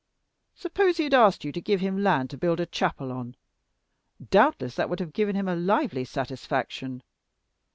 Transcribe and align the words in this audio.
Suppose 0.55 0.97
he 0.97 1.03
had 1.03 1.13
asked 1.13 1.45
you 1.45 1.51
to 1.51 1.61
give 1.61 1.79
him 1.79 2.01
land 2.01 2.31
to 2.31 2.37
build 2.39 2.59
a 2.59 2.65
chapel 2.65 3.11
on; 3.11 3.35
doubtless 4.31 4.73
that 4.75 4.89
would 4.89 4.99
have 4.99 5.13
given 5.13 5.35
him 5.35 5.47
a 5.47 5.55
'lively 5.55 6.05
satisfaction.' 6.05 7.03